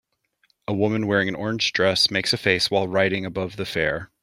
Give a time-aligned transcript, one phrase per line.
[0.67, 4.09] A woman wearing an orange dress makes a face while riding above the fair.